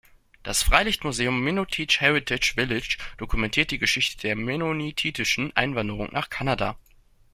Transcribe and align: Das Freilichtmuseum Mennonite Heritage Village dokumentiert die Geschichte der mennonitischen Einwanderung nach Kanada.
Das 0.41 0.63
Freilichtmuseum 0.63 1.41
Mennonite 1.43 1.99
Heritage 2.01 2.55
Village 2.55 2.97
dokumentiert 3.19 3.69
die 3.69 3.77
Geschichte 3.77 4.17
der 4.21 4.35
mennonitischen 4.35 5.55
Einwanderung 5.55 6.09
nach 6.11 6.31
Kanada. 6.31 6.75